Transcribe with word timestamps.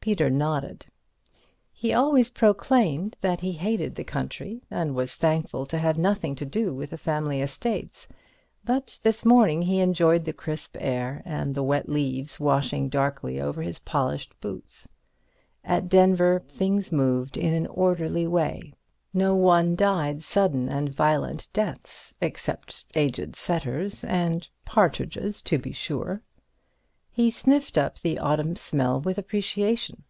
Peter 0.00 0.30
nodded. 0.30 0.86
He 1.70 1.92
always 1.92 2.30
proclaimed 2.30 3.14
that 3.20 3.42
he 3.42 3.52
hated 3.52 3.94
the 3.94 4.04
country 4.04 4.62
and 4.70 4.94
was 4.94 5.14
thankful 5.16 5.66
to 5.66 5.76
have 5.78 5.98
nothing 5.98 6.34
to 6.36 6.46
do 6.46 6.72
with 6.74 6.88
the 6.88 6.96
family 6.96 7.42
estates, 7.42 8.08
but 8.64 8.98
this 9.02 9.26
morning 9.26 9.60
he 9.60 9.80
enjoyed 9.80 10.24
the 10.24 10.32
crisp 10.32 10.78
air 10.80 11.20
and 11.26 11.54
the 11.54 11.62
wet 11.62 11.90
leaves 11.90 12.40
washing 12.40 12.88
darkly 12.88 13.38
over 13.38 13.60
his 13.60 13.80
polished 13.80 14.32
boots. 14.40 14.88
At 15.62 15.90
Denver 15.90 16.42
things 16.48 16.90
moved 16.90 17.36
in 17.36 17.52
an 17.52 17.66
orderly 17.66 18.26
way; 18.26 18.72
no 19.12 19.34
one 19.34 19.76
died 19.76 20.22
sudden 20.22 20.70
and 20.70 20.88
violent 20.88 21.48
deaths 21.52 22.14
except 22.22 22.86
aged 22.94 23.36
setters—and 23.36 24.48
partridges, 24.64 25.42
to 25.42 25.58
be 25.58 25.72
sure. 25.72 26.22
He 27.10 27.32
sniffed 27.32 27.76
up 27.76 27.98
the 27.98 28.16
autumn 28.20 28.54
smell 28.54 29.00
with 29.00 29.18
appreciation. 29.18 30.04